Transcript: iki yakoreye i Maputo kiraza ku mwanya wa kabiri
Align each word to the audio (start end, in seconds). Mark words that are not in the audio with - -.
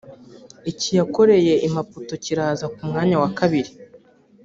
iki 0.71 0.89
yakoreye 0.99 1.53
i 1.67 1.69
Maputo 1.75 2.13
kiraza 2.23 2.65
ku 2.73 2.81
mwanya 2.89 3.15
wa 3.23 3.29
kabiri 3.37 3.71